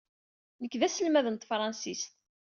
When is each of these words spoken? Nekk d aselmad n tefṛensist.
Nekk 0.61 0.73
d 0.79 0.81
aselmad 0.87 1.27
n 1.29 1.35
tefṛensist. 1.37 2.11